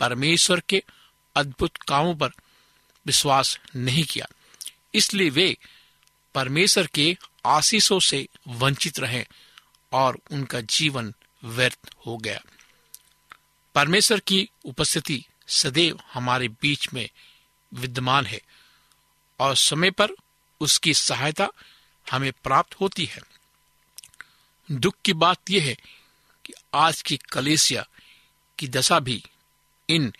परमेश्वर 0.00 0.60
के 0.60 0.82
अद्भुत 1.36 1.76
कामों 1.76 2.14
पर 2.14 2.28
विश्वास 3.06 3.60
नहीं 3.76 4.04
किया। 4.04 4.26
इसलिए 4.94 5.30
वे 5.30 5.56
परमेश्वर 6.34 6.86
के 6.86 7.16
आशीषों 7.46 8.00
से 8.00 8.28
वंचित 8.48 8.98
रहे 8.98 9.26
और 9.92 10.18
उनका 10.30 10.60
जीवन 10.60 11.14
व्यर्थ 11.44 11.90
हो 12.06 12.16
गया। 12.16 12.40
परमेश्वर 13.74 14.20
की 14.20 14.48
उपस्थिति 14.64 15.24
सदैव 15.48 16.00
हमारे 16.12 16.48
बीच 16.48 16.92
में 16.92 17.10
विद्यमान 17.74 18.26
है 18.26 18.40
और 19.40 19.56
समय 19.56 19.90
पर 19.90 20.08
उसकी 20.60 20.94
सहायता 20.94 21.48
हमें 22.10 22.32
प्राप्त 22.32 22.74
होती 22.74 23.04
है। 23.04 23.22
दुख 24.72 24.94
की 25.04 25.12
बात 25.12 25.50
यह 25.50 25.64
है 25.64 25.74
कि 26.44 26.52
आज 26.74 27.02
की 27.02 27.16
कलेसिया 27.16 27.86
की 28.58 28.68
दशा 28.68 29.00
भी 29.00 29.24
इन 29.88 30.14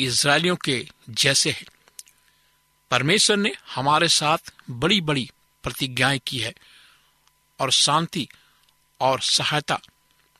इसराइलियों 0.00 0.56
के 0.56 0.88
जैसे 1.10 1.50
है। 1.50 1.64
परमेश्वर 2.90 3.36
ने 3.36 3.52
हमारे 3.74 4.08
साथ 4.08 4.38
बड़ी 4.70 5.00
बड़ी 5.00 5.30
प्रतिज्ञाएँ 5.62 6.20
की 6.26 6.38
है 6.38 6.54
और 7.60 7.70
शांति 7.70 8.28
और 9.00 9.20
सहायता 9.20 9.80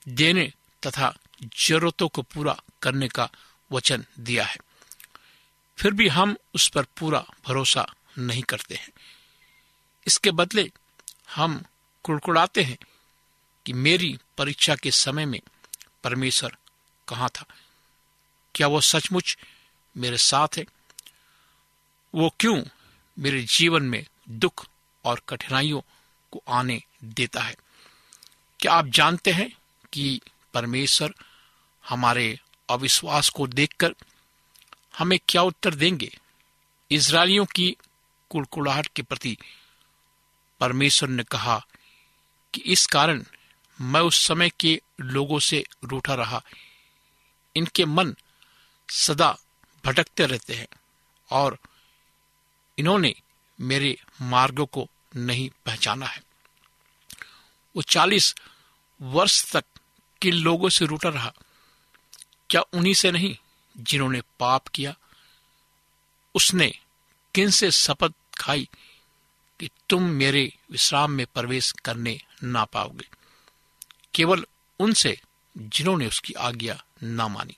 देने 0.09 0.53
तथा 0.87 1.19
जरूरतों 1.43 2.09
को 2.09 2.23
पूरा 2.23 2.61
करने 2.83 3.09
का 3.09 3.31
वचन 3.73 4.05
दिया 4.19 4.45
है। 4.45 4.57
फिर 5.79 5.93
भी 5.93 6.09
हम 6.09 6.37
उस 6.55 6.69
पर 6.69 6.83
पूरा 6.83 7.27
भरोसा 7.47 7.95
नहीं 8.19 8.43
करते 8.43 8.75
हैं। 8.75 8.91
इसके 10.07 10.31
बदले 10.31 10.71
हम 11.35 11.65
कुड़कुड़ाते 12.03 12.63
हैं 12.63 12.79
कि 13.67 13.73
मेरी 13.73 14.19
परीक्षा 14.39 14.77
के 14.77 14.91
समय 14.91 15.27
में 15.27 15.41
परमेश्वर 16.05 16.57
कहाँ 17.09 17.29
था? 17.29 17.45
क्या 18.55 18.67
वो 18.67 18.81
सचमुच 18.81 19.39
मेरे 19.97 20.19
साथ 20.19 20.49
है? 20.57 20.65
वो 22.15 22.35
क्यों 22.41 22.65
मेरे 23.19 23.43
जीवन 23.43 23.83
में 23.83 24.07
दुख 24.31 24.67
और 25.09 25.21
कठिनाइयों 25.29 25.81
को 26.33 26.43
आने 26.49 26.83
देता 27.05 27.43
है। 27.43 27.57
क्या 28.61 28.73
आप 28.73 28.87
जानते 28.87 29.33
हैं 29.33 29.51
कि 29.93 30.21
परमेश्वर 30.55 31.15
हमारे 31.85 32.39
अविश्वास 32.71 33.29
को 33.29 33.47
देखकर 33.47 33.95
हमें 34.99 35.19
क्या 35.29 35.43
उत्तर 35.43 35.75
देंगे? 35.75 36.11
इसराइलियों 36.91 37.45
की 37.47 37.77
कुड़कुड़ाहट 38.31 38.87
के 38.87 39.03
प्रति 39.03 39.37
परमेश्वर 40.61 41.09
ने 41.09 41.23
कहा 41.25 41.59
कि 42.55 42.61
इस 42.61 42.87
कारण 42.87 43.25
मैं 43.81 44.01
उस 44.01 44.27
समय 44.27 44.51
के 44.61 44.81
लोगों 45.01 45.39
से 45.39 45.65
रूठा 45.85 46.15
रहा। 46.15 46.43
इनके 47.57 47.85
मन 47.85 48.15
सदा 48.91 49.37
भटकते 49.85 50.27
रहते 50.27 50.55
हैं 50.55 50.69
और 51.31 51.59
इन्होंने 52.79 53.15
मेरे 53.61 53.97
मार्गों 54.23 54.67
को 54.67 54.89
नहीं 55.17 55.51
पहचाना 55.67 56.07
है। 56.07 56.23
वो 57.77 57.83
चालीस 57.83 58.35
वर्ष 59.03 59.53
तक 59.53 59.65
किन 60.23 60.35
लोगों 60.35 60.69
से 60.69 60.87
रूठा 60.87 61.09
रहा? 61.09 61.33
क्या 62.51 62.61
उन्हीं 62.61 62.95
से 62.95 63.11
नहीं 63.11 63.37
जिन्होंने 63.79 64.21
पाप 64.21 64.69
किया? 64.69 64.95
उसने 66.35 66.79
किन 67.35 67.51
से 67.51 67.71
शपथ 67.71 68.13
खाई 68.39 68.69
कि 69.61 69.71
तुम 69.89 70.03
मेरे 70.03 70.59
विश्राम 70.71 71.11
में 71.11 71.27
प्रवेश 71.27 71.73
करने 71.73 72.21
ना 72.43 72.65
पाओगे? 72.65 73.09
केवल 74.15 74.47
उनसे 74.81 75.21
जिन्होंने 75.59 76.07
उसकी 76.07 76.33
आज्ञा 76.33 76.85
ना 77.03 77.29
मानी। 77.29 77.57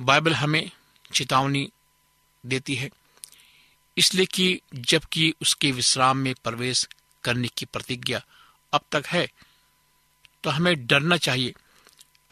बाइबल 0.00 0.34
हमें 0.34 0.70
चेतावनी 1.14 1.72
देती 2.46 2.74
है 2.74 2.90
इसलिए 3.96 4.26
कि 4.26 4.60
जबकि 4.74 5.34
उसके 5.42 5.70
विश्राम 5.72 6.16
में 6.16 6.34
प्रवेश 6.44 6.88
करने 7.24 7.48
की 7.48 7.66
प्रतिज्ञा 7.66 8.24
अब 8.72 8.80
तक 8.92 9.06
है 9.06 9.28
तो 10.44 10.50
हमें 10.50 10.86
डरना 10.86 11.16
चाहिए। 11.16 11.54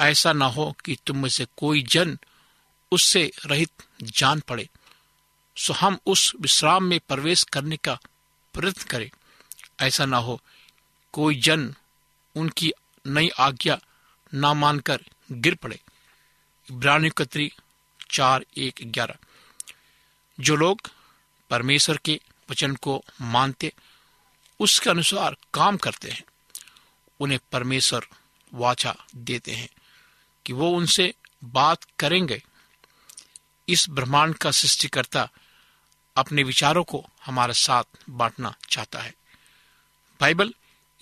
ऐसा 0.00 0.32
ना 0.32 0.46
हो 0.46 0.74
कि 0.84 0.96
तुम 1.06 1.18
में 1.22 1.28
से 1.28 1.46
कोई 1.56 1.82
जन 1.82 2.18
उससे 2.92 3.30
रहित 3.46 3.70
जान 4.02 4.40
पड़े। 4.40 4.68
सो 5.56 5.72
हम 5.72 5.98
उस 6.06 6.32
विश्राम 6.40 6.84
में 6.84 7.00
प्रवेश 7.00 7.42
करने 7.42 7.76
का 7.76 7.98
प्रयत्न 8.54 8.84
करें। 8.84 9.10
ऐसा 9.80 10.06
ना 10.06 10.16
हो 10.16 10.40
कोई 11.12 11.40
जन 11.40 11.74
उनकी 12.36 12.72
नई 13.06 13.28
आज्ञा 13.38 13.78
ना 14.34 14.54
मानकर 14.54 15.00
गिर 15.32 15.54
पड़े। 15.54 15.80
इब्रानी 16.70 17.10
कतरी 17.10 17.52
चार 18.10 18.44
एक 18.56 18.80
ग्यारह। 18.84 19.16
जो 20.40 20.56
लोग 20.56 20.80
परमेश्वर 21.52 21.96
के 21.96 22.20
वचन 22.50 22.74
को 22.74 23.04
मानते, 23.20 23.72
उसके 24.60 24.90
अनुसार 24.90 25.36
काम 25.54 25.76
करते 25.76 26.10
हैं। 26.10 26.24
उन्हें 27.20 27.40
परमेश्वर 27.52 28.06
वाचा 28.54 28.96
देते 29.16 29.52
हैं 29.52 29.68
कि 30.46 30.52
वो 30.52 30.70
उनसे 30.70 31.14
बात 31.44 31.78
करेंगे। 31.98 32.42
इस 33.68 33.90
ब्रह्मांड 33.90 34.34
का 34.34 34.50
सृष्टिकर्ता 34.50 35.30
अपने 36.16 36.42
विचारों 36.42 36.84
को 36.84 37.06
हमारे 37.26 37.52
साथ 37.52 37.84
बांटना 38.10 38.54
चाहता 38.70 39.00
है। 39.00 39.14
बाइबल 40.20 40.54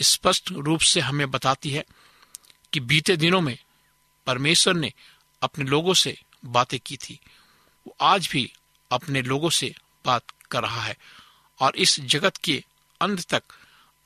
स्पष्ट 0.03 0.53
रूप 0.53 0.81
से 0.81 1.01
हमें 1.01 1.31
बताती 1.31 1.71
है 1.71 1.85
कि 2.73 2.81
बीते 2.81 3.17
दिनों 3.17 3.41
में 3.41 3.59
परमेश्वर 4.27 4.75
ने 4.75 4.93
अपने 5.43 5.65
लोगों 5.65 5.95
से 5.95 6.23
बातें 6.45 6.81
की 6.81 6.97
थी। 6.97 7.21
वो 7.87 7.97
आज 8.01 8.29
भी 8.33 8.53
अपने 8.91 9.23
लोगों 9.23 9.51
से 9.51 9.75
बात 10.05 10.25
कर 10.51 10.63
रहा 10.63 10.81
है 10.81 10.97
और 11.61 11.77
इस 11.77 12.01
जगत 12.01 12.37
के 12.37 12.65
अंत 13.01 13.25
तक 13.25 13.43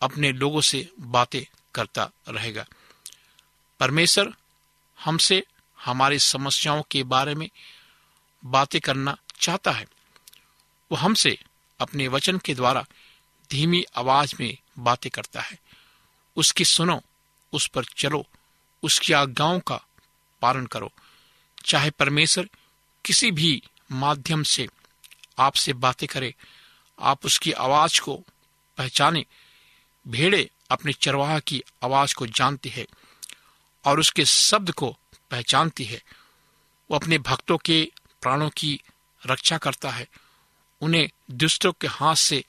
अपने 0.02 0.33
लोगों 0.33 0.61
से 0.61 0.92
बातें 1.00 1.57
करता 1.74 2.11
रहेगा। 2.28 2.66
परमेश्वर 3.80 4.35
हमसे 5.04 5.44
हमारी 5.85 6.18
समस्याओं 6.18 6.83
के 6.90 7.02
बारे 7.02 7.35
में 7.35 7.50
बातें 8.44 8.80
करना 8.80 9.16
चाहता 9.40 9.70
है। 9.70 9.87
वो 10.92 10.96
हमसे 10.96 11.38
अपने 11.80 12.09
वचन 12.09 12.38
के 12.38 12.54
द्वारा 12.54 12.87
धीमी 13.50 13.85
आवाज़ 13.96 14.35
में 14.40 14.59
बातें 14.78 15.11
करता 15.11 15.40
है। 15.40 15.59
उसकी 16.37 16.64
सुनो, 16.64 17.02
उस 17.52 17.66
पर 17.66 17.85
चलो, 17.85 18.26
उसकी 18.83 19.12
आज्ञाओं 19.12 19.61
का 19.61 19.80
पालन 20.42 20.66
करो। 20.66 20.92
चाहे 21.64 21.90
परमेश्वर 21.90 22.48
किसी 23.04 23.30
भी 23.30 23.62
माध्यम 23.92 24.42
से 24.42 24.68
आपसे 25.38 25.72
बातें 25.72 26.08
करे। 26.08 26.34
आप 27.00 27.26
उसकी 27.26 27.52
आवाज़ 27.52 28.00
को 28.00 28.16
पहचाने। 28.78 29.26
भेड़े 30.08 30.50
अपने 30.70 30.92
चरवाहा 30.92 31.38
की 31.38 31.62
आवाज़ 31.84 32.14
को 32.14 32.26
जानती 32.26 32.68
है 32.68 32.86
और 33.84 34.00
उसके 34.00 34.24
शब्द 34.24 34.72
को 34.72 34.98
पहचानती 35.30 35.84
है। 35.84 36.02
वो 36.90 36.96
अपने 36.96 37.18
भक्तों 37.18 37.58
के 37.58 37.92
प्राणों 38.22 38.50
की 38.50 38.82
रक्षा 39.26 39.58
करता 39.58 39.90
है। 39.90 40.08
उन्हें 40.80 41.10
दुष्टों 41.30 41.72
के 41.72 41.86
हाथ 41.86 42.14
से 42.14 42.44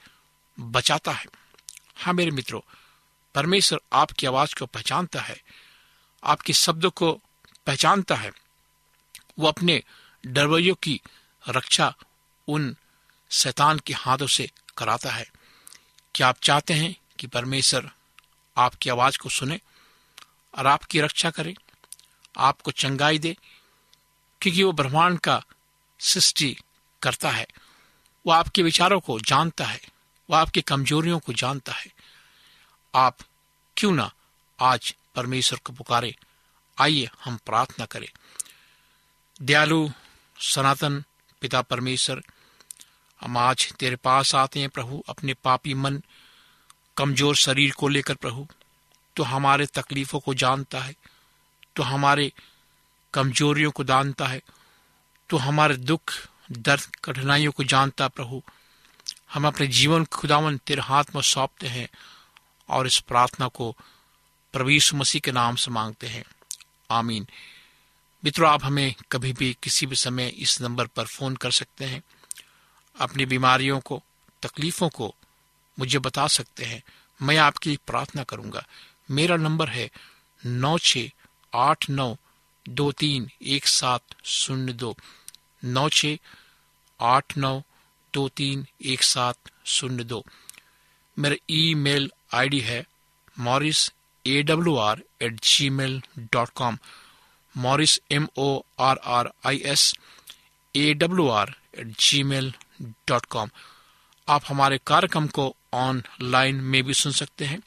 बचाता 0.59 1.11
है। 1.11 1.25
हाँ 1.95 2.13
मेरे 2.13 2.31
मित्रों, 2.31 2.61
परमेश्वर 3.35 3.79
आपकी 3.93 4.27
आवाज़ 4.27 4.55
को 4.55 4.65
पहचानता 4.65 5.21
है, 5.21 5.41
आपके 6.23 6.53
शब्दों 6.53 6.89
को 6.89 7.21
पहचानता 7.65 8.15
है। 8.15 8.31
वो 9.39 9.47
अपने 9.47 9.83
डरवैयों 10.27 10.75
की 10.75 11.01
रक्षा 11.49 11.95
उन 12.47 12.75
शैतान 13.29 13.79
के 13.79 13.93
हाथों 13.93 14.27
से 14.27 14.51
कराता 14.77 15.12
है। 15.12 15.31
क्या 16.15 16.27
आप 16.27 16.38
चाहते 16.43 16.73
हैं 16.73 16.95
कि 17.19 17.27
परमेश्वर 17.27 17.91
आपकी 18.58 18.89
आवाज़ 18.89 19.17
को 19.17 19.29
सुने 19.29 19.60
और 20.58 20.67
आपकी 20.67 21.01
रक्षा 21.01 21.29
करे, 21.29 21.55
आपको 22.38 22.71
चंगाई 22.71 23.19
दे, 23.19 23.38
क्योंकि 24.41 24.63
वो 24.63 24.71
ब्रह्मांड 24.71 25.19
का 25.19 25.45
सृष्टि 25.99 26.58
करता 27.01 27.29
है। 27.29 27.47
वो 28.25 28.31
आपके 28.31 28.63
विचारों 28.63 28.99
को 28.99 29.19
जानता 29.19 29.65
है, 29.65 29.81
वो 30.29 30.36
आपकी 30.36 30.62
कमजोरियों 30.62 31.19
को 31.19 31.34
जानता 31.34 31.73
है। 31.73 31.88
आप 32.95 33.17
क्यों 33.77 33.91
ना 33.91 34.12
आज 34.60 34.95
परमेश्वर 35.15 35.60
को 35.60 35.73
पुकारे? 35.73 36.15
आइए 36.79 37.10
हम 37.23 37.38
प्रार्थना 37.38 37.86
करें। 37.86 38.10
दयालु, 39.41 39.89
सनातन 40.39 41.03
पिता 41.41 41.62
परमेश्वर 41.62 42.23
हम 43.25 43.38
आज 43.38 43.71
तेरे 43.79 43.95
पास 43.95 44.33
आते 44.35 44.59
हैं 44.59 44.69
प्रभु, 44.69 45.01
अपने 45.09 45.33
पापी 45.43 45.73
मन, 45.73 46.01
कमज़ोर 46.97 47.35
शरीर 47.35 47.71
को 47.71 47.88
लेकर 47.88 48.15
प्रभु। 48.15 48.45
तो 49.15 49.23
हमारे 49.23 49.65
तकलीफों 49.65 50.19
को 50.19 50.33
जानता 50.33 50.79
है 50.79 50.93
तो 51.75 51.83
हमारे 51.83 52.31
कमजोरियों 53.13 53.71
को 53.71 53.83
जानता 53.83 54.27
है 54.27 54.41
तो 55.29 55.38
हमारे 55.38 55.77
दुख, 55.77 56.13
दर्द, 56.51 56.85
कठिनाइयों 57.05 57.51
को 57.51 57.63
जानता 57.65 58.07
प्रभु। 58.09 58.41
हम 59.33 59.47
अपने 59.47 59.67
जीवन 59.69 60.05
खुदावन 60.05 60.57
तेरे 60.57 60.81
हाथ 60.81 61.15
में 61.15 61.21
सौंपते 61.23 61.67
हैं 61.67 61.89
और 62.69 62.88
इस 62.88 62.99
प्रार्थना 62.99 63.47
को 63.47 63.75
प्रवीष 64.53 64.93
मसीह 64.93 65.21
के 65.21 65.31
नाम 65.31 65.55
से 65.55 65.71
मांगते 65.71 66.07
हैं। 66.07 66.23
आमीन। 66.91 67.27
मित्रों, 68.23 68.49
आप 68.49 68.63
हमें 68.63 68.93
कभी 69.11 69.33
भी 69.33 69.55
किसी 69.63 69.85
भी 69.85 69.95
समय 69.97 70.27
इस 70.27 70.61
नंबर 70.61 70.88
पर 70.88 71.05
फ़ोन 71.07 71.35
कर 71.35 71.51
सकते 71.51 71.85
हैं। 71.85 72.01
अपनी 72.95 73.25
बीमारियों 73.25 73.79
को, 73.79 74.01
तकलीफों 74.43 74.89
को 74.89 75.13
मुझे 75.77 75.99
बता 75.99 76.27
सकते 76.27 76.65
हैं। 76.65 76.81
मैं 77.19 77.38
आपकी 77.38 77.77
प्रार्थना 77.88 78.23
करूँगा। 78.23 78.65
मेरा 79.12 79.36
नंबर 79.38 79.69
है 79.69 79.89
नौ 80.43 80.77
छ 80.77 80.97
आठ 81.53 81.89
नौ 81.89 82.15
दो 82.65 82.91
तीन 82.91 83.29
एक 83.45 83.67
सात 83.67 84.15
शून्य 84.25 84.73
दो। 84.73 84.95
नौ 85.63 85.88
छ 85.89 86.17
आठ 86.99 87.38
नौ 87.38 87.60
दो 88.13 88.27
तीन 88.29 88.65
एक 88.86 89.03
सात 89.03 89.51
शून्य 89.65 90.03
दो। 90.03 90.23
मेरा 91.17 91.36
ईमेल 91.51 92.12
आईडी 92.34 92.60
है 92.60 92.84
Morris 93.39 93.91
A 94.25 94.41
W 94.43 94.75
R 94.77 95.01
at 95.21 95.39
Gmail 95.69 96.01
dot 96.34 96.49
com. 96.55 96.77
Morris 97.55 97.99
M 98.12 98.27
O 98.38 98.47
R 98.79 98.99
R 99.17 99.29
I 99.45 99.62
S 99.65 99.93
A 100.75 100.93
W 100.93 101.27
R 101.29 101.55
at 101.75 101.88
Gmail 102.23 102.53
dot 102.81 103.25
com 103.25 103.49
आप 104.27 104.41
हमारे 104.47 104.79
कार्यक्रम 104.88 105.27
को 105.27 105.55
ऑनलाइन 105.73 106.55
में 106.55 106.83
भी 106.83 106.93
सुन 106.93 107.11
सकते 107.11 107.45
हैं। 107.45 107.61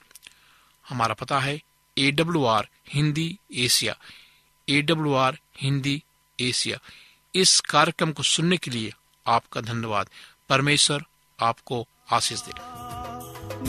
हमारा 0.89 1.15
पता 1.15 1.39
है 1.39 1.61
A 1.99 2.11
W 2.11 2.45
R 2.45 2.69
Hindi 2.89 3.39
Asia 3.53 3.97
A 4.69 4.83
W 4.83 5.15
R 5.15 5.39
Hindi 5.61 6.03
Asia 6.41 6.79
इस 7.35 7.61
कार्यक्रम 7.61 8.13
को 8.13 8.23
सुनने 8.23 8.57
के 8.57 8.71
लिए 8.71 8.93
आपका 9.27 9.61
धन्यवाद। 9.61 10.09
परमेश्वर 10.49 11.05
आपको 11.39 11.87
आशीष 12.13 12.43
दे। 12.43 12.53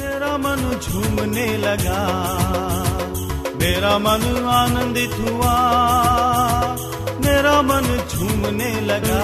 मेरा 0.02 0.38
मन 0.38 0.80
झूमने 0.80 1.58
लगा, 1.58 2.00
मेरा 3.56 3.98
मन 4.00 4.46
आनंदित 4.48 5.12
हुआ, 5.12 5.56
मेरा 7.26 7.62
मन 7.62 8.08
झूमने 8.12 8.82
लगा। 8.82 9.22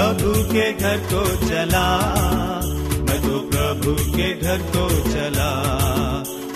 प्रभु 0.00 0.52
के 0.52 0.72
घर 0.72 0.96
को 0.96 1.48
चला। 1.48 1.98
मैं 3.00 3.22
तो 3.22 3.38
प्रभु 3.38 4.16
के 4.16 4.40
घर 4.40 4.58
को 4.58 4.88
चला। 4.88 5.62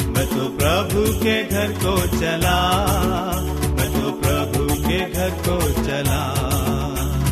मैं 0.07 0.27
तो 0.27 0.49
प्रभु 0.49 1.19
के 1.19 1.45
घर 1.45 1.73
को 1.73 2.07
चला। 2.07 2.87
मैं 3.69 3.93
तो 3.93 4.13
प्रभु 4.13 4.75
के 4.75 5.11
घर 5.11 5.31
को 5.31 5.71
चला। 5.71 6.35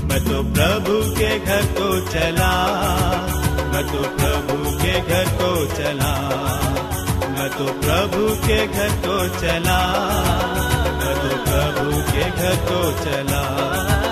मैं 0.05 0.25
तो 0.25 0.42
प्रभु 0.42 1.11
के 1.18 1.38
घर 1.38 1.62
को 1.62 2.12
चला। 2.12 2.53
मैं 3.72 3.87
तो 3.87 4.03
प्रभु 4.03 4.70
के 4.70 5.01
घर 5.01 5.25
को 5.25 5.66
चला। 5.66 6.18
मैं 7.29 7.51
तो 7.51 7.64
प्रभु 7.64 8.46
के 8.46 8.66
घर 8.66 8.88
को 8.88 9.40
चला। 9.40 9.81
मैं 10.98 11.14
तो 11.14 11.37
प्रभु 11.37 12.12
के 12.12 12.31
घर 12.31 12.57
को 12.57 13.05
चला। 13.05 14.12